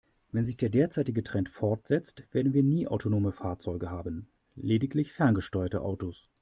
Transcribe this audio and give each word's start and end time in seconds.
Wenn 0.31 0.45
sich 0.45 0.57
der 0.57 0.69
derzeitige 0.69 1.21
Trend 1.23 1.47
fortsetzt, 1.47 2.23
werden 2.31 2.55
wir 2.55 2.63
nie 2.63 2.87
autonome 2.87 3.31
Fahrzeuge 3.31 3.91
haben, 3.91 4.31
lediglich 4.55 5.13
ferngesteuerte 5.13 5.81
Autos. 5.81 6.31